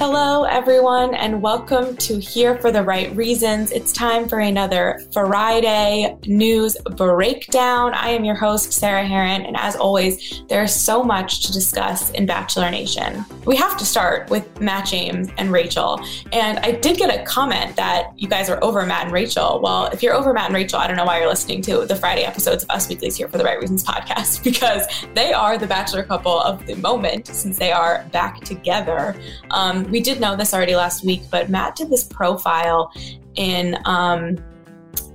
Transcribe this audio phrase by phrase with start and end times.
[0.00, 3.70] Hello, everyone, and welcome to Here for the Right Reasons.
[3.70, 7.92] It's time for another Friday news breakdown.
[7.92, 12.24] I am your host, Sarah Hearon, and as always, there's so much to discuss in
[12.24, 13.26] Bachelor Nation.
[13.44, 16.02] We have to start with Matt James and Rachael.
[16.32, 19.60] And I did get a comment that you guys are over Matt and Rachael.
[19.62, 21.94] Well, if you're over Matt and Rachael, I don't know why you're listening to the
[21.94, 25.66] Friday episodes of Us Weekly's Here for the Right Reasons podcast because they are the
[25.66, 29.14] Bachelor couple of the moment since they are back together.
[29.50, 32.92] Um, we did know this already last week, but Matt did this profile
[33.36, 34.36] in um,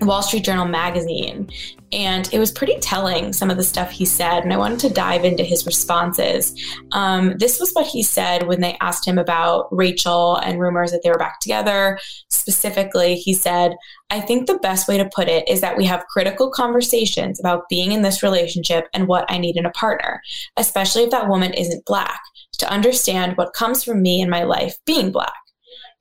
[0.02, 1.50] Wall Street Journal magazine.
[1.92, 4.44] And it was pretty telling, some of the stuff he said.
[4.44, 6.54] And I wanted to dive into his responses.
[6.92, 11.04] Um, this was what he said when they asked him about Rachael and rumors that
[11.04, 12.00] they were back together.
[12.46, 13.76] Specifically, he said,
[14.12, 17.68] I think the best way to put it is that we have critical conversations about
[17.70, 20.22] being in this relationship and what I need in a partner,
[20.56, 22.22] especially if that woman isn't black
[22.60, 25.34] to understand what comes from me in my life being Black.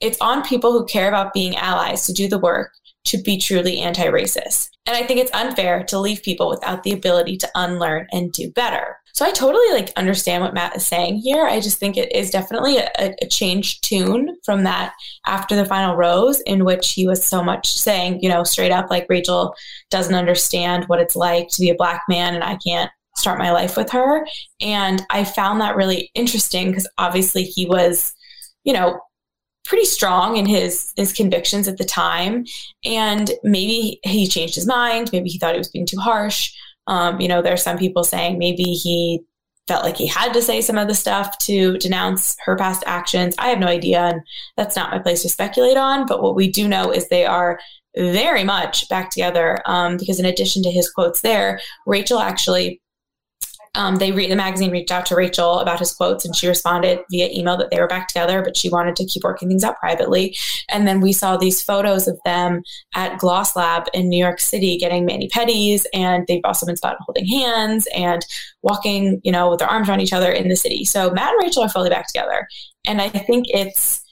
[0.05, 2.73] It's on people who care about being allies to do the work
[3.07, 4.69] to be truly anti racist.
[4.87, 8.51] And I think it's unfair to leave people without the ability to unlearn and do
[8.51, 8.99] better.
[9.15, 11.47] So I totally like understand what Matt is saying here.
[11.47, 14.93] I just think it is definitely a, a tune from that
[15.27, 18.91] after the final rose, in which he was so much saying, you know, straight up
[18.91, 19.55] like Rachael
[19.89, 23.53] doesn't understand what it's like to be a black man and I can't start my
[23.53, 24.27] life with her.
[24.61, 28.13] And I found that really interesting because obviously he was,
[28.65, 29.01] you know,
[29.65, 32.45] pretty strong in his his convictions at the time.
[32.85, 35.11] And maybe he changed his mind.
[35.13, 36.53] Maybe he thought he was being too harsh.
[36.87, 39.21] Um, you know there are some people saying maybe he
[39.67, 43.35] felt like he had to say some of the stuff to denounce her past actions.
[43.39, 44.21] I have no idea and
[44.59, 46.07] that's not my place to speculate on.
[46.07, 47.59] But what we do know is they are
[47.97, 49.63] very much back together.
[49.65, 52.83] Um, because in addition to his quotes there rachel actually
[53.75, 57.01] um, they read the magazine reached out to Rachael about his quotes, and she responded
[57.11, 59.79] via email that they were back together, but she wanted to keep working things out
[59.79, 60.37] privately.
[60.69, 62.63] And then we saw these photos of them
[62.95, 66.99] at Gloss Lab in New York City getting mani pedis, and they've also been spotted
[67.01, 68.25] holding hands and
[68.63, 70.85] walking, you know, with their arms around each other in the city.
[70.85, 72.47] So Matt and Rachael are fully back together,
[72.87, 74.03] and I think it's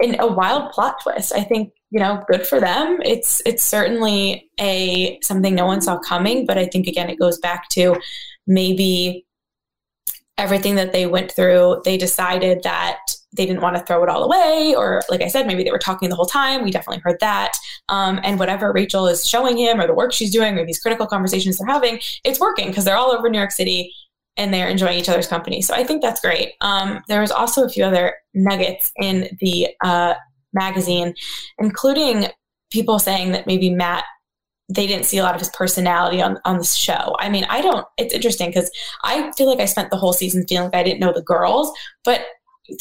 [0.00, 1.32] in a wild plot twist.
[1.34, 5.98] I think you know good for them it's it's certainly a something no one saw
[6.00, 7.96] coming but i think again it goes back to
[8.48, 9.24] maybe
[10.38, 12.98] everything that they went through, they decided that
[13.36, 14.74] they didn't want to throw it all away.
[14.76, 16.64] Or, like I said, maybe they were talking the whole time.
[16.64, 17.52] We definitely heard that.
[17.88, 21.06] Um, and whatever Rachael is showing him, or the work she's doing, or these critical
[21.06, 23.92] conversations they're having, it's working because they're all over New York City
[24.36, 25.60] and they're enjoying each other's company.
[25.60, 26.52] So I think that's great.
[26.60, 30.14] Um, there was also a few other nuggets in the uh,
[30.52, 31.14] magazine,
[31.58, 32.28] including
[32.70, 34.04] people saying that maybe Matt
[34.68, 37.16] they didn't see a lot of his personality on, on the show.
[37.18, 38.70] I mean, I don't, it's interesting because
[39.02, 41.72] I feel like I spent the whole season feeling like I didn't know the girls,
[42.04, 42.26] but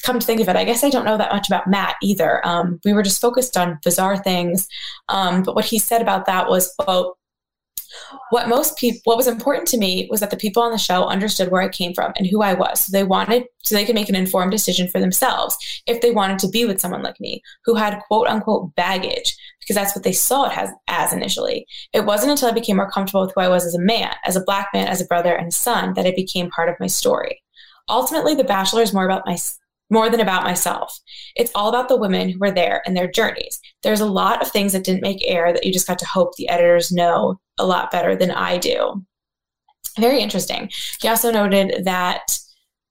[0.03, 2.45] come to think of it, I guess I don't know that much about Matt either.
[2.45, 4.67] Um, we were just focused on bizarre things.
[5.07, 7.17] Um, but what he said about that was, quote,
[8.31, 11.05] what most people what was important to me was that the people on the show
[11.05, 12.81] understood where I came from and who I was.
[12.81, 15.57] So they wanted so they could make an informed decision for themselves
[15.87, 19.37] if they wanted to be with someone like me who had quote unquote baggage
[19.67, 21.67] because that's what they saw it as, as initially.
[21.91, 24.37] It wasn't until I became more comfortable with who I was as a man, as
[24.37, 26.87] a black man, as a brother and a son that it became part of my
[26.87, 27.41] story.
[27.89, 29.37] Ultimately, The Bachelor is more about my
[29.89, 30.99] more than about myself.
[31.35, 33.59] It's all about the women who were there and their journeys.
[33.83, 36.35] There's a lot of things that didn't make air that you just got to hope
[36.35, 39.05] the editors know a lot better than I do.
[39.97, 40.69] Very interesting.
[40.99, 42.37] He also noted that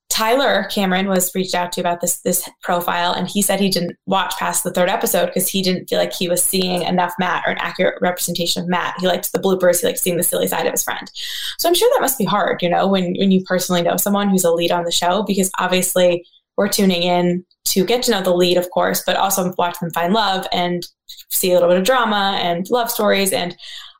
[0.08, 3.96] Tyler Cameron was reached out to about this this profile, and he said he didn't
[4.06, 7.44] watch past the third episode because he didn't feel like he was seeing enough Matt
[7.46, 8.94] or an accurate representation of Matt.
[8.98, 9.80] He liked the bloopers.
[9.80, 11.10] He liked seeing the silly side of his friend.
[11.58, 14.28] So I'm sure that must be hard, you know, when when you personally know someone
[14.28, 16.24] who's a lead on the show, because obviously
[16.56, 19.90] we're tuning in to get to know the lead, of course, but also watch them
[19.90, 20.86] find love and
[21.30, 23.56] see a little bit of drama and love stories and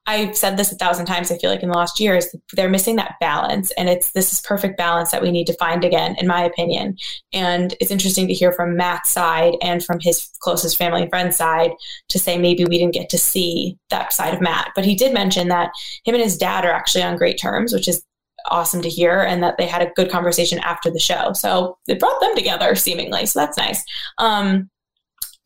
[0.06, 1.30] I've said this a thousand times.
[1.30, 3.72] I feel like in the last years, they're missing that balance.
[3.72, 6.96] And it's this is perfect balance that we need to find again, in my opinion.
[7.32, 11.36] And it's interesting to hear from Matt's side and from his closest family and friends
[11.36, 11.72] side
[12.08, 14.70] to say maybe we didn't get to see that side of Matt.
[14.74, 15.70] But he did mention that
[16.04, 18.02] him and his dad are actually on great terms, which is
[18.48, 21.32] awesome to hear, and that they had a good conversation after the show.
[21.32, 23.26] So it brought them together seemingly.
[23.26, 23.82] So that's nice.
[24.18, 24.70] Um,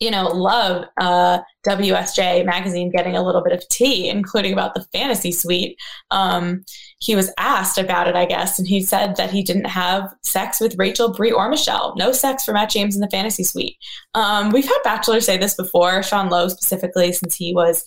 [0.00, 4.84] you know, love uh, WSJ magazine getting a little bit of tea, including about the
[4.92, 5.78] fantasy suite.
[6.10, 6.64] Um,
[7.00, 10.58] he was asked about it, I guess, and he said that he didn't have sex
[10.58, 11.94] with Rachael, Bri, or Michelle.
[11.96, 13.76] No sex for Matt James in the fantasy suite.
[14.14, 17.84] Um, we've had bachelors say this before, Sean Lowe specifically, since he was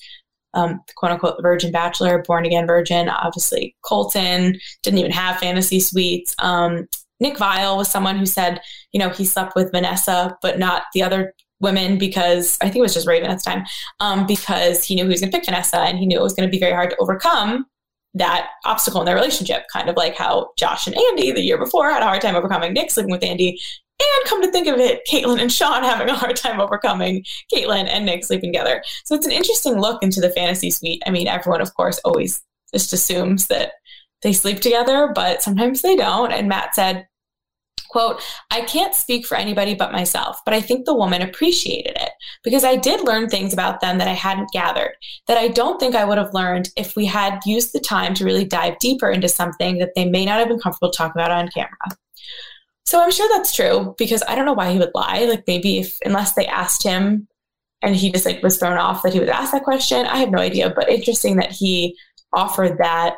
[0.53, 3.09] um, quote unquote virgin bachelor, born again virgin.
[3.09, 6.35] Obviously, Colton didn't even have fantasy suites.
[6.37, 6.87] Um,
[7.19, 8.61] Nick Viall was someone who said,
[8.91, 11.33] you know, he slept with Vanessa, but not the other
[11.63, 13.65] women because I think it was just Raven at the time,
[13.99, 16.33] um, because he knew he was going to pick Vanessa and he knew it was
[16.33, 17.65] going to be very hard to overcome
[18.13, 21.89] that obstacle in their relationship, kind of like how Josh and Andi the year before
[21.89, 23.57] had a hard time overcoming Nick sleeping with Andi.
[23.99, 27.23] And come to think of it, Kaitlyn and Shawn having a hard time overcoming
[27.53, 28.83] Kaitlyn and Nick sleeping together.
[29.05, 31.01] So it's an interesting look into the fantasy suite.
[31.05, 32.41] I mean, everyone, of course, always
[32.73, 33.73] just assumes that
[34.21, 36.31] they sleep together, but sometimes they don't.
[36.31, 37.07] And Matt said,
[37.93, 42.09] Quote, I can't speak for anybody but myself, but I think the woman appreciated it
[42.43, 44.95] because I did learn things about them that I hadn't gathered,
[45.27, 48.25] that I don't think I would have learned if we had used the time to
[48.25, 51.49] really dive deeper into something that they may not have been comfortable talking about on
[51.49, 51.69] camera.
[52.83, 55.25] So I'm sure that's true because I don't know why he would lie.
[55.25, 57.27] Like maybe if, unless they asked him
[57.83, 60.07] and he just like was thrown off that he would ask that question.
[60.07, 61.95] I have no idea, but interesting that he
[62.33, 63.17] offered that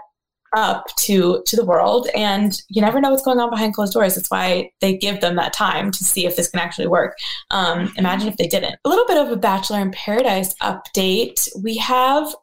[0.55, 4.15] up to to the world and you never know what's going on behind closed doors.
[4.15, 7.17] That's why they give them that time to see if this can actually work.
[7.51, 8.77] Um, imagine if they didn't.
[8.85, 11.47] A little bit of a bachelor in paradise update.
[11.61, 12.33] We have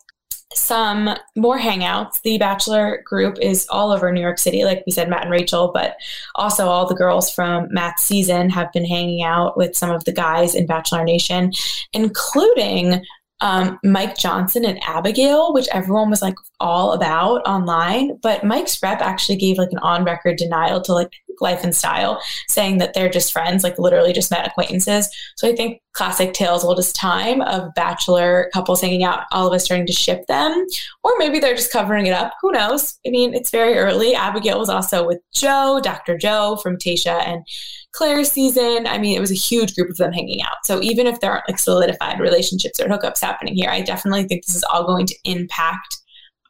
[0.54, 2.20] some more hangouts.
[2.22, 5.70] The Bachelor group is all over New York City, like we said, Matt and Rachael,
[5.72, 5.96] but
[6.34, 10.12] also all the girls from Matt's season have been hanging out with some of the
[10.12, 11.52] guys in Bachelor Nation,
[11.92, 13.02] including
[13.42, 18.16] um, Mike Johnson and Abigail, which everyone was like all about online.
[18.22, 22.22] But Mike's rep actually gave like an on record denial to like life and style,
[22.48, 25.08] saying that they're just friends, like literally just met acquaintances.
[25.36, 29.64] So I think classic tales oldest time of bachelor couples hanging out, all of us
[29.64, 30.64] starting to ship them,
[31.02, 32.34] or maybe they're just covering it up.
[32.42, 32.98] Who knows?
[33.04, 34.14] I mean, it's very early.
[34.14, 36.16] Abigail was also with Joe, Dr.
[36.16, 37.44] Joe from Tayshia and
[37.92, 38.86] Clare's season.
[38.86, 40.56] I mean, it was a huge group of them hanging out.
[40.64, 44.44] So even if there aren't like solidified relationships or hookups happening here, I definitely think
[44.46, 45.98] this is all going to impact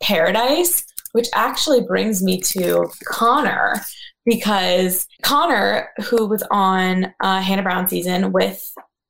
[0.00, 3.80] Paradise, which actually brings me to Connor
[4.24, 8.62] because Connor, who was on uh, Hannah Brown season with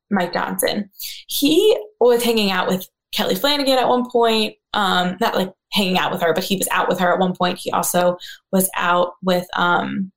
[0.09, 0.89] Mike Johnson,
[1.27, 4.55] he was hanging out with Kelley Flanagan at one point.
[4.73, 7.35] Um, not like hanging out with her, but he was out with her at one
[7.35, 7.59] point.
[7.59, 8.17] He also
[8.51, 10.11] was out with um,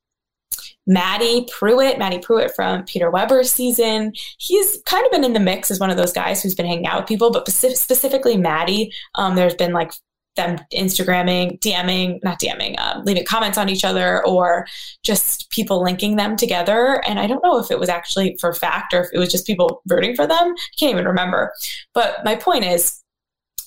[0.86, 4.12] Maddie Prewett, Maddie Prewett from Peter Weber's season.
[4.38, 6.86] He's kind of been in the mix as one of those guys who's been hanging
[6.86, 9.92] out with people, but specifically Maddie, um, there's been like
[10.36, 14.66] them Instagramming, DMing, not DMing, um, leaving comments on each other, or
[15.02, 17.02] just people linking them together.
[17.08, 19.46] And I don't know if it was actually for fact or if it was just
[19.46, 20.54] people rooting for them.
[20.56, 21.52] I can't even remember.
[21.94, 23.02] But my point is,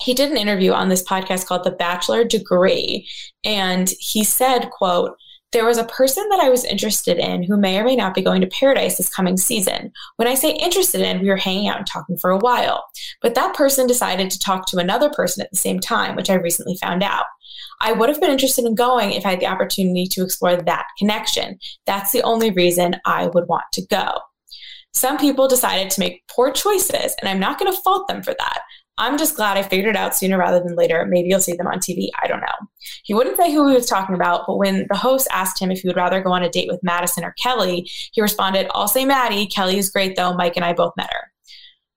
[0.02, 3.06] he did an interview on this podcast called The Bachelor Degree,
[3.44, 5.18] and he said, "quote."
[5.52, 8.22] There was a person that I was interested in who may or may not be
[8.22, 9.92] going to Paradise this coming season.
[10.18, 12.86] When I say interested in, we were hanging out and talking for a while.
[13.22, 16.36] But that person decided to talk to another person at the same time, which I
[16.36, 17.26] recently found out.
[17.82, 20.86] I would have been interested in going if I had the opportunity to explore that
[21.00, 21.58] connection.
[21.88, 24.20] That's the only reason I would want to go.
[24.94, 28.36] Some people decided to make poor choices, and I'm not going to fault them for
[28.38, 28.60] that.
[29.00, 31.06] I'm just glad I figured it out sooner rather than later.
[31.06, 32.10] Maybe you'll see them on TV.
[32.22, 32.68] I don't know.
[33.04, 35.80] He wouldn't say who he was talking about, but when the host asked him if
[35.80, 39.06] he would rather go on a date with Madison or Kelley, he responded, I'll say
[39.06, 39.48] Maddie.
[39.48, 40.34] Kelley is great though.
[40.34, 41.32] Mike and I both met her.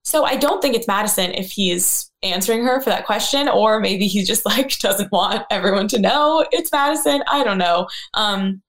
[0.05, 4.07] So I don't think it's Madison if he's answering her for that question, or maybe
[4.07, 7.23] he just like doesn't want everyone to know it's Madison.
[7.27, 7.87] I don't know.
[8.13, 8.61] Um,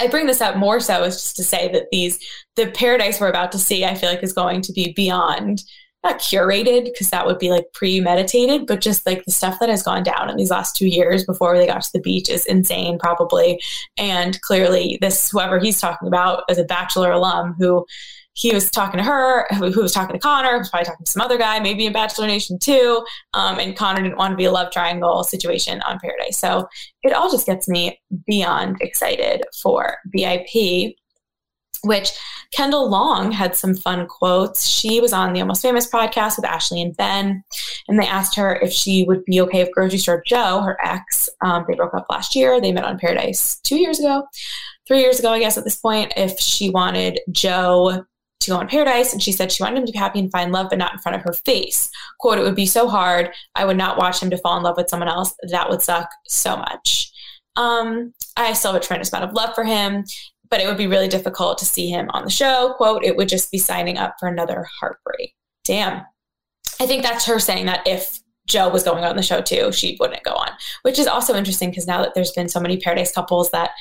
[0.00, 2.18] I bring this up more so as just to say that these
[2.56, 5.62] the paradise we're about to see, I feel like is going to be beyond
[6.04, 9.82] not curated because that would be like premeditated, but just like the stuff that has
[9.82, 12.98] gone down in these last two years before they got to the beach is insane,
[12.98, 13.60] probably.
[13.96, 17.86] And clearly, this whoever he's talking about as a Bachelor alum who
[18.34, 21.22] he was talking to her, who, was talking to Connor, was probably talking to some
[21.22, 23.04] other guy, maybe in Bachelor Nation too.
[23.32, 26.38] Um, and Connor didn't want to be a love triangle situation on Paradise.
[26.38, 26.68] So
[27.04, 30.96] it all just gets me beyond excited for BIP
[31.84, 32.10] which
[32.52, 34.66] Kendall Long had some fun quotes.
[34.66, 37.42] She was on the Almost Famous podcast with Ashley and Ben,
[37.88, 41.28] and they asked her if she would be okay if Grocery Store Joe, her ex,
[41.40, 42.60] um, they broke up last year.
[42.60, 44.24] They met on Paradise two years ago,
[44.86, 48.04] three years ago, I guess, at this point, if she wanted Joe
[48.40, 49.12] to go on Paradise.
[49.12, 50.98] And she said she wanted him to be happy and find love, but not in
[50.98, 51.90] front of her face.
[52.20, 53.30] Quote, it would be so hard.
[53.54, 55.34] I would not watch him to fall in love with someone else.
[55.50, 57.10] That would suck so much.
[57.56, 60.04] Um, I still have a tremendous amount of love for him
[60.54, 62.74] but it would be really difficult to see him on the show.
[62.76, 65.34] Quote, it would just be signing up for another heartbreak.
[65.64, 66.02] Damn.
[66.78, 69.96] I think that's her saying that if Joe was going on the show too, she
[69.98, 70.50] wouldn't go on,
[70.82, 73.72] which is also interesting because now that there's been so many Paradise couples that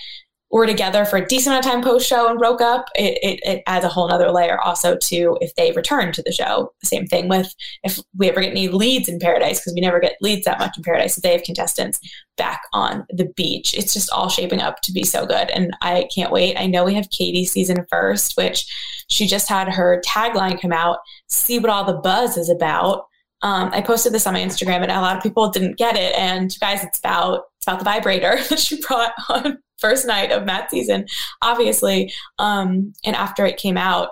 [0.54, 3.40] were together for a decent amount of time post show and broke up, it, it,
[3.44, 6.72] it, adds a whole other layer also to if they return to the show.
[6.84, 10.16] Same thing with if we ever get any leads in Paradise, because we never get
[10.22, 12.00] leads that much in Paradise, if they have contestants
[12.38, 13.74] back on the beach.
[13.74, 15.50] It's just all shaping up to be so good.
[15.50, 16.56] And I can't wait.
[16.56, 18.66] I know we have Katie season first, which
[19.10, 23.08] she just had her tagline come out see what all the buzz is about.
[23.42, 26.16] Um, I posted this on my Instagram and a lot of people didn't get it.
[26.16, 30.72] And guys, it's about about the vibrator that she brought on first night of Matt
[30.72, 31.08] season,
[31.42, 32.14] obviously.
[32.40, 34.10] Um, and after it came out,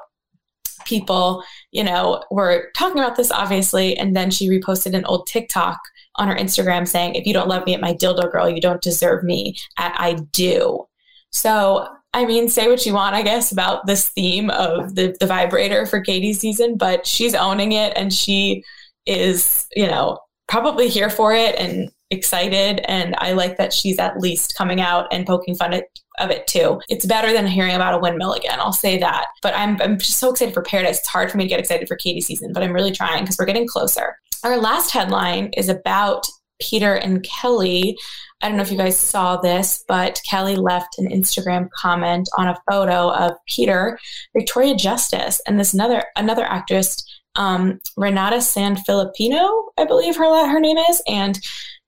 [0.86, 3.98] people, you know, were talking about this, obviously.
[3.98, 5.80] And then she reposted an old TikTok
[6.16, 8.82] on her Instagram saying, if you don't love me at my dildo girl, you don't
[8.82, 10.86] deserve me at I do.
[11.32, 15.28] So, I mean, say what you want, I guess, about this theme of the, the
[15.28, 18.66] vibrator for Katie's season, but she's owning it and she
[19.06, 21.56] is, you know, probably here for it.
[21.58, 25.86] And excited and I like that she's at least coming out and poking fun at,
[26.20, 26.80] of it too.
[26.90, 28.60] It's better than hearing about a windmill again.
[28.60, 29.28] I'll say that.
[29.42, 31.00] But I'm, I'm just so excited for Paradise.
[31.00, 33.38] It's hard for me to get excited for Katie season, but I'm really trying because
[33.40, 34.18] we're getting closer.
[34.44, 36.26] Our last headline is about
[36.62, 37.98] Peter and Kelley.
[38.42, 42.48] I don't know if you guys saw this, but Kelley left an Instagram comment on
[42.48, 44.00] a photo of Peter,
[44.36, 47.04] Victoria Justice, and this another another actress,
[47.36, 51.40] um, Renata Sanfilippo, I believe her her name is, and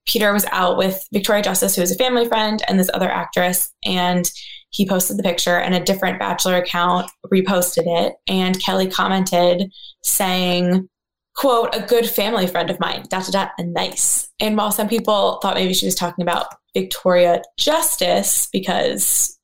[0.05, 3.73] Peter was out with Victoria Justice, who is a family friend, and this other actress.
[3.83, 4.29] And
[4.69, 8.15] he posted the picture, and a different Bachelor account reposted it.
[8.27, 9.71] And Kelley commented
[10.03, 10.89] saying,
[11.35, 14.29] quote, a good family friend of mine, dot, dot, dot, and nice.
[14.39, 19.37] And while some people thought maybe she was talking about Victoria Justice because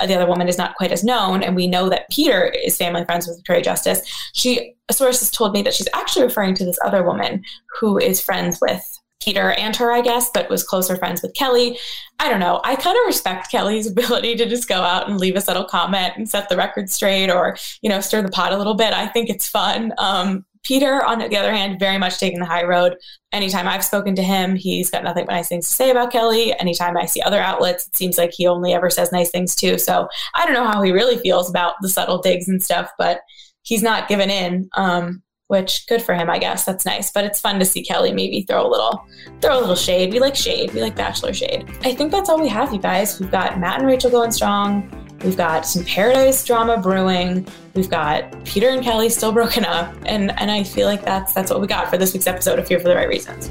[0.00, 3.04] the other woman is not quite as known, and we know that Peter is family
[3.04, 4.00] friends with Victoria Justice,
[4.34, 7.42] she, sources told me that she's actually referring to this other woman
[7.78, 8.82] who is friends with
[9.24, 11.78] Peter and her, I guess, but was closer friends with Kelley.
[12.18, 12.60] I don't know.
[12.64, 16.14] I kind of respect Kelley's ability to just go out and leave a subtle comment
[16.16, 18.92] and set the record straight or, you know, stir the pot a little bit.
[18.92, 19.92] I think it's fun.
[19.98, 22.96] Um, Peter, on the other hand, very much taking the high road.
[23.32, 26.58] Anytime I've spoken to him, he's got nothing but nice things to say about Kelley.
[26.58, 29.78] Anytime I see other outlets, it seems like he only ever says nice things too.
[29.78, 33.20] So I don't know how he really feels about the subtle digs and stuff, but
[33.62, 34.70] he's not given in.
[34.74, 35.22] Um,
[35.54, 36.64] which good for him, I guess.
[36.64, 37.10] That's nice.
[37.12, 39.06] But it's fun to see Kelley maybe throw a little
[39.40, 40.12] throw a little shade.
[40.12, 40.74] We like shade.
[40.74, 41.64] We like bachelor shade.
[41.82, 43.20] I think that's all we have, you guys.
[43.20, 44.90] We've got Matt and Rachael going strong.
[45.22, 47.46] We've got some paradise drama brewing.
[47.74, 49.94] We've got Peter and Kelley still broken up.
[50.04, 52.68] And and I feel like that's that's what we got for this week's episode of
[52.68, 53.50] Here for the Right Reasons.